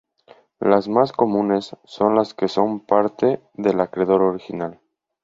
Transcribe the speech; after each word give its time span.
Las 0.59 0.87
más 0.87 1.11
comunes 1.11 1.75
son 1.85 2.15
las 2.15 2.33
que 2.33 2.47
son 2.47 2.79
parte 2.79 3.39
del 3.53 3.79
acreedor 3.79 4.23
original. 4.23 4.79